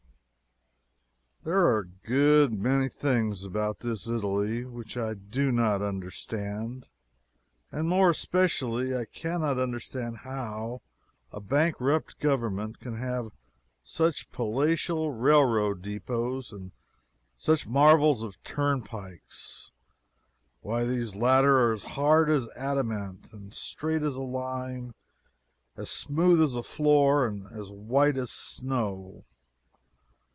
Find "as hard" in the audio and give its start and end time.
21.73-22.29